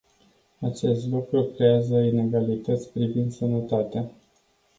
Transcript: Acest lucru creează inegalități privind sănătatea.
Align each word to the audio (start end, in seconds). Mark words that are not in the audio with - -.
Acest 0.61 1.07
lucru 1.07 1.43
creează 1.55 1.95
inegalități 1.99 2.89
privind 2.91 3.31
sănătatea. 3.31 4.09